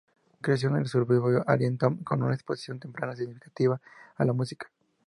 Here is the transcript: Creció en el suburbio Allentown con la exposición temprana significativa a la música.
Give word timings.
Creció 0.41 0.67
en 0.69 0.77
el 0.77 0.87
suburbio 0.87 1.43
Allentown 1.47 1.97
con 1.97 2.21
la 2.27 2.33
exposición 2.33 2.79
temprana 2.79 3.15
significativa 3.15 3.79
a 4.17 4.25
la 4.25 4.33
música. 4.33 4.65